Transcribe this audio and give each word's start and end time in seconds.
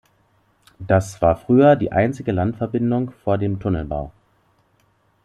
Das 0.79 1.21
war 1.21 1.37
früher 1.37 1.75
die 1.75 1.91
einzige 1.91 2.31
Landverbindung 2.31 3.11
vor 3.11 3.37
dem 3.37 3.59
Tunnelbau. 3.59 4.11